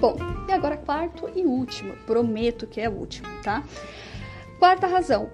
Bom, 0.00 0.16
e 0.48 0.52
agora 0.52 0.76
quarto 0.76 1.28
e 1.34 1.44
último, 1.44 1.94
prometo 2.06 2.68
que 2.68 2.80
é 2.80 2.88
o 2.88 2.92
último, 2.92 3.26
tá? 3.42 3.64
Quarta 4.56 4.86
razão. 4.86 5.28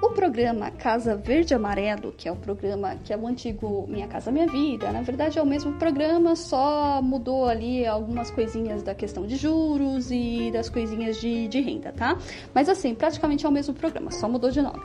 O 0.00 0.10
programa 0.10 0.70
Casa 0.70 1.14
Verde 1.14 1.52
Amarelo, 1.52 2.12
que 2.16 2.26
é 2.26 2.32
o 2.32 2.36
programa 2.36 2.96
que 3.04 3.12
é 3.12 3.16
o 3.16 3.26
antigo 3.26 3.84
Minha 3.86 4.08
Casa 4.08 4.32
Minha 4.32 4.46
Vida, 4.46 4.90
na 4.90 5.02
verdade 5.02 5.38
é 5.38 5.42
o 5.42 5.46
mesmo 5.46 5.74
programa, 5.74 6.34
só 6.34 7.02
mudou 7.02 7.46
ali 7.46 7.86
algumas 7.86 8.30
coisinhas 8.30 8.82
da 8.82 8.94
questão 8.94 9.26
de 9.26 9.36
juros 9.36 10.10
e 10.10 10.50
das 10.50 10.70
coisinhas 10.70 11.20
de, 11.20 11.46
de 11.48 11.60
renda, 11.60 11.92
tá? 11.92 12.16
Mas 12.54 12.70
assim, 12.70 12.94
praticamente 12.94 13.44
é 13.44 13.48
o 13.50 13.52
mesmo 13.52 13.74
programa, 13.74 14.10
só 14.10 14.26
mudou 14.28 14.50
de 14.50 14.62
nome. 14.62 14.80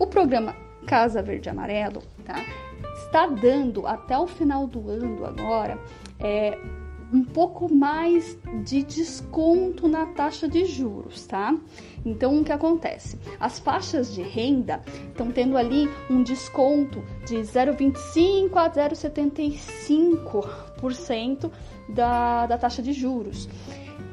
O 0.00 0.06
programa 0.06 0.56
Casa 0.84 1.22
Verde 1.22 1.48
Amarelo, 1.48 2.02
tá? 2.24 2.44
Está 3.04 3.26
dando 3.26 3.86
até 3.86 4.18
o 4.18 4.26
final 4.26 4.66
do 4.66 4.90
ano 4.90 5.24
agora 5.24 5.78
é, 6.18 6.58
um 7.12 7.24
pouco 7.24 7.72
mais 7.72 8.36
de 8.64 8.82
desconto 8.82 9.86
na 9.88 10.06
taxa 10.06 10.48
de 10.48 10.64
juros, 10.64 11.24
tá? 11.26 11.54
Então, 12.04 12.40
o 12.40 12.44
que 12.44 12.52
acontece? 12.52 13.16
As 13.38 13.58
faixas 13.58 14.14
de 14.14 14.22
renda 14.22 14.80
estão 15.08 15.30
tendo 15.30 15.56
ali 15.56 15.88
um 16.08 16.22
desconto 16.22 17.02
de 17.26 17.36
0,25 17.36 18.56
a 18.56 18.70
0,75% 18.70 21.50
da, 21.88 22.46
da 22.46 22.56
taxa 22.56 22.80
de 22.82 22.92
juros. 22.92 23.48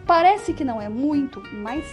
Parece 0.05 0.53
que 0.53 0.63
não 0.63 0.81
é 0.81 0.89
muito, 0.89 1.41
mas 1.53 1.85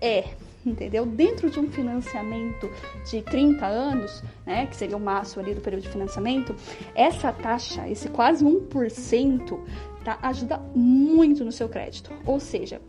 é, 0.00 0.30
entendeu? 0.64 1.04
Dentro 1.04 1.50
de 1.50 1.58
um 1.58 1.68
financiamento 1.70 2.70
de 3.10 3.20
30 3.22 3.66
anos, 3.66 4.22
né, 4.46 4.66
que 4.66 4.76
seria 4.76 4.96
o 4.96 5.00
máximo 5.00 5.42
ali 5.42 5.54
do 5.54 5.60
período 5.60 5.82
de 5.82 5.88
financiamento, 5.88 6.54
essa 6.94 7.32
taxa, 7.32 7.88
esse 7.88 8.08
quase 8.08 8.44
1%, 8.44 9.58
tá, 10.04 10.18
ajuda 10.22 10.58
muito 10.74 11.44
no 11.44 11.52
seu 11.52 11.68
crédito. 11.68 12.10
Ou 12.26 12.40
seja, 12.40 12.80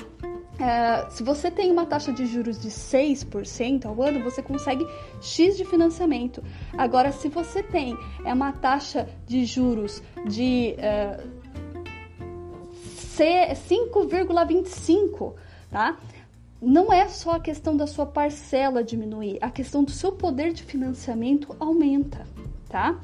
é, 0.60 1.10
se 1.10 1.24
você 1.24 1.50
tem 1.50 1.72
uma 1.72 1.86
taxa 1.86 2.14
de 2.14 2.26
juros 2.26 2.62
de 2.62 2.70
6% 2.70 3.86
ao 3.86 4.02
ano, 4.02 4.24
você 4.24 4.42
consegue 4.42 4.86
X 5.22 5.58
de 5.58 5.66
financiamento. 5.66 6.44
Agora, 6.78 7.12
se 7.12 7.28
você 7.28 7.64
tem 7.64 7.98
é 8.24 8.34
uma 8.34 8.52
taxa 8.52 9.10
de 9.26 9.46
juros 9.46 10.04
de 10.28 10.76
é, 10.78 11.24
5,25, 13.18 15.34
tá? 15.72 15.98
Não 16.62 16.94
é 16.94 17.10
só 17.10 17.32
a 17.32 17.40
questão 17.40 17.76
da 17.76 17.86
sua 17.86 18.06
parcela 18.06 18.84
diminuir, 18.84 19.38
a 19.42 19.50
questão 19.50 19.84
do 19.84 19.92
seu 19.92 20.14
poder 20.14 20.54
de 20.54 20.64
financiamento 20.64 21.54
aumenta, 21.60 22.26
tá? 22.70 22.98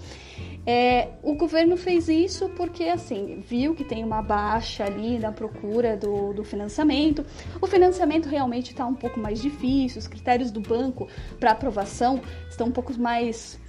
É, 0.65 1.09
o 1.23 1.35
governo 1.35 1.75
fez 1.77 2.07
isso 2.07 2.49
porque, 2.49 2.83
assim, 2.83 3.41
viu 3.47 3.73
que 3.73 3.83
tem 3.83 4.03
uma 4.03 4.21
baixa 4.21 4.83
ali 4.83 5.17
na 5.17 5.31
procura 5.31 5.97
do, 5.97 6.33
do 6.33 6.43
financiamento. 6.43 7.25
O 7.61 7.67
financiamento 7.67 8.27
realmente 8.27 8.71
está 8.71 8.85
um 8.85 8.95
pouco 8.95 9.19
mais 9.19 9.41
difícil, 9.41 9.99
os 9.99 10.07
critérios 10.07 10.51
do 10.51 10.61
banco 10.61 11.07
para 11.39 11.51
aprovação 11.51 12.21
estão 12.49 12.67
um 12.67 12.71
pouco 12.71 12.97
mais 12.99 13.59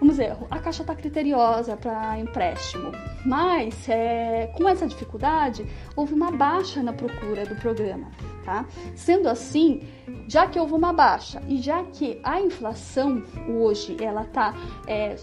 Vamos 0.00 0.16
dizer, 0.16 0.36
a 0.48 0.60
Caixa 0.60 0.82
está 0.82 0.94
criteriosa 0.94 1.76
para 1.76 2.20
empréstimo, 2.20 2.92
mas 3.26 3.88
é, 3.88 4.46
com 4.56 4.68
essa 4.68 4.86
dificuldade 4.86 5.66
houve 5.96 6.14
uma 6.14 6.30
baixa 6.30 6.80
na 6.84 6.92
procura 6.92 7.44
do 7.44 7.56
programa, 7.56 8.08
tá? 8.44 8.64
Sendo 8.94 9.28
assim, 9.28 9.82
já 10.28 10.46
que 10.46 10.58
houve 10.58 10.72
uma 10.72 10.92
baixa 10.92 11.42
e 11.48 11.60
já 11.60 11.82
que 11.82 12.20
a 12.22 12.40
inflação 12.40 13.24
hoje 13.48 13.96
ela 14.00 14.22
está 14.22 14.54
é, 14.86 15.16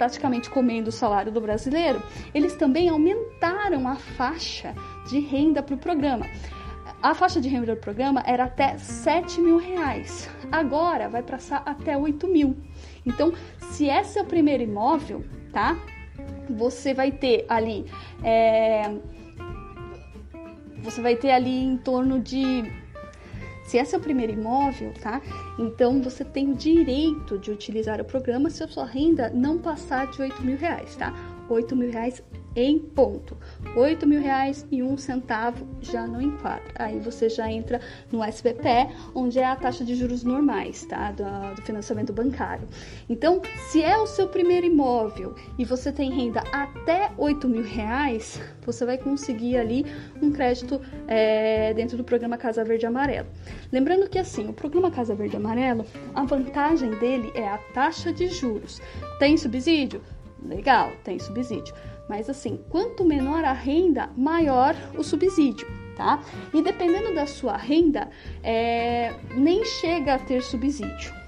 praticamente 0.00 0.48
comendo 0.48 0.88
o 0.88 0.92
salário 0.92 1.30
do 1.30 1.42
brasileiro, 1.42 2.02
eles 2.32 2.56
também 2.56 2.88
aumentaram 2.88 3.86
a 3.86 3.96
faixa 3.96 4.74
de 5.06 5.20
renda 5.20 5.62
para 5.62 5.74
o 5.74 5.78
programa. 5.78 6.26
A 7.02 7.12
faixa 7.12 7.38
de 7.38 7.50
renda 7.50 7.74
do 7.74 7.80
programa 7.82 8.22
era 8.24 8.44
até 8.44 8.78
7 8.78 9.42
mil 9.42 9.58
reais. 9.58 10.30
Agora 10.50 11.06
vai 11.06 11.22
passar 11.22 11.62
até 11.66 11.98
8 11.98 12.26
mil. 12.28 12.56
Então, 13.04 13.34
se 13.72 13.90
é 13.90 14.02
o 14.22 14.24
primeiro 14.24 14.62
imóvel, 14.62 15.22
tá? 15.52 15.76
Você 16.48 16.94
vai 16.94 17.12
ter 17.12 17.44
ali. 17.46 17.84
É, 18.24 18.90
você 20.82 21.02
vai 21.02 21.14
ter 21.14 21.30
ali 21.30 21.62
em 21.62 21.76
torno 21.76 22.18
de 22.18 22.64
se 23.78 23.94
é 23.94 23.98
o 23.98 24.00
primeiro 24.00 24.32
imóvel, 24.32 24.92
tá? 25.00 25.20
Então 25.58 26.02
você 26.02 26.24
tem 26.24 26.54
direito 26.54 27.38
de 27.38 27.50
utilizar 27.50 28.00
o 28.00 28.04
programa 28.04 28.50
se 28.50 28.62
a 28.62 28.68
sua 28.68 28.84
renda 28.84 29.30
não 29.30 29.58
passar 29.58 30.06
de 30.08 30.20
8 30.20 30.42
mil 30.42 30.56
reais, 30.56 30.96
tá? 30.96 31.12
8 31.52 31.76
mil 31.76 31.90
reais 31.90 32.22
em 32.54 32.78
ponto. 32.78 33.36
oito 33.76 34.06
mil 34.06 34.20
reais 34.20 34.66
e 34.70 34.82
um 34.82 34.96
centavo 34.96 35.66
já 35.80 36.06
não 36.06 36.20
enquadra. 36.20 36.72
Aí 36.76 36.98
você 36.98 37.28
já 37.28 37.50
entra 37.50 37.80
no 38.10 38.22
SBPE, 38.24 38.88
onde 39.14 39.38
é 39.38 39.44
a 39.44 39.56
taxa 39.56 39.84
de 39.84 39.94
juros 39.94 40.24
normais, 40.24 40.84
tá? 40.84 41.12
Do, 41.12 41.54
do, 41.54 41.62
financiamento 41.62 42.12
bancário. 42.12 42.66
Então, 43.08 43.40
se 43.68 43.82
é 43.82 43.96
o 43.96 44.06
seu 44.06 44.28
primeiro 44.28 44.66
imóvel 44.66 45.34
e 45.58 45.64
você 45.64 45.92
tem 45.92 46.10
renda 46.10 46.42
até 46.52 47.10
oito 47.16 47.48
mil 47.48 47.62
reais, 47.62 48.40
você 48.64 48.84
vai 48.84 48.98
conseguir 48.98 49.56
ali 49.56 49.86
um 50.20 50.32
crédito 50.32 50.80
é, 51.06 51.72
dentro 51.74 51.96
do 51.96 52.04
programa 52.04 52.36
Casa 52.36 52.64
Verde 52.64 52.86
Amarelo. 52.86 53.28
Lembrando 53.70 54.08
que 54.08 54.18
assim, 54.18 54.48
o 54.48 54.52
programa 54.52 54.90
Casa 54.90 55.14
Verde 55.14 55.36
Amarelo, 55.36 55.86
a 56.14 56.24
vantagem 56.24 56.90
dele 56.98 57.30
é 57.34 57.46
a 57.46 57.58
taxa 57.58 58.12
de 58.12 58.28
juros. 58.28 58.80
Tem 59.18 59.36
subsídio? 59.36 60.00
Legal, 60.44 60.92
tem 61.04 61.18
subsídio. 61.18 61.74
Mas 62.08 62.28
assim, 62.28 62.58
quanto 62.68 63.04
menor 63.04 63.44
a 63.44 63.52
renda, 63.52 64.10
maior 64.16 64.74
o 64.98 65.02
subsídio, 65.02 65.66
tá? 65.96 66.20
E 66.52 66.62
dependendo 66.62 67.14
da 67.14 67.26
sua 67.26 67.56
renda, 67.56 68.10
é, 68.42 69.14
nem 69.36 69.64
chega 69.64 70.14
a 70.14 70.18
ter 70.18 70.42
subsídio. 70.42 71.20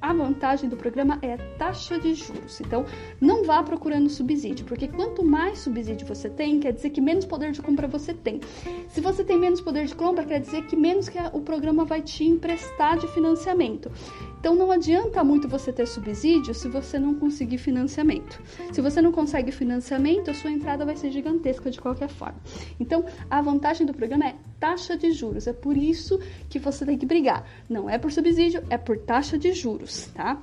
A 0.00 0.12
vantagem 0.12 0.70
do 0.70 0.76
programa 0.76 1.18
é 1.22 1.34
a 1.34 1.38
taxa 1.58 1.98
de 1.98 2.14
juros. 2.14 2.60
Então, 2.60 2.86
não 3.20 3.42
vá 3.42 3.62
procurando 3.64 4.08
subsídio, 4.08 4.64
porque 4.64 4.86
quanto 4.86 5.24
mais 5.24 5.58
subsídio 5.58 6.06
você 6.06 6.30
tem, 6.30 6.60
quer 6.60 6.72
dizer 6.72 6.90
que 6.90 7.00
menos 7.00 7.24
poder 7.24 7.50
de 7.50 7.60
compra 7.60 7.88
você 7.88 8.14
tem. 8.14 8.40
Se 8.88 9.00
você 9.00 9.24
tem 9.24 9.36
menos 9.36 9.60
poder 9.60 9.86
de 9.86 9.94
compra, 9.96 10.24
quer 10.24 10.38
dizer 10.38 10.64
que 10.66 10.76
menos 10.76 11.08
que 11.08 11.18
o 11.32 11.40
programa 11.40 11.84
vai 11.84 12.00
te 12.00 12.24
emprestar 12.24 12.96
de 12.96 13.08
financiamento. 13.08 13.90
Então 14.38 14.54
não 14.54 14.70
adianta 14.70 15.24
muito 15.24 15.48
você 15.48 15.72
ter 15.72 15.86
subsídio 15.86 16.54
se 16.54 16.68
você 16.68 16.98
não 16.98 17.14
conseguir 17.14 17.58
financiamento. 17.58 18.40
Se 18.72 18.80
você 18.80 19.02
não 19.02 19.10
consegue 19.10 19.50
financiamento, 19.50 20.30
a 20.30 20.34
sua 20.34 20.50
entrada 20.50 20.84
vai 20.84 20.96
ser 20.96 21.10
gigantesca 21.10 21.70
de 21.70 21.80
qualquer 21.80 22.08
forma. 22.08 22.38
Então 22.78 23.04
a 23.28 23.42
vantagem 23.42 23.86
do 23.86 23.92
programa 23.92 24.28
é 24.28 24.36
taxa 24.60 24.96
de 24.96 25.10
juros. 25.10 25.46
É 25.46 25.52
por 25.52 25.76
isso 25.76 26.20
que 26.48 26.58
você 26.58 26.86
tem 26.86 26.96
que 26.96 27.06
brigar. 27.06 27.44
Não 27.68 27.90
é 27.90 27.98
por 27.98 28.12
subsídio, 28.12 28.62
é 28.70 28.78
por 28.78 28.98
taxa 28.98 29.36
de 29.36 29.52
juros, 29.52 30.06
tá? 30.14 30.40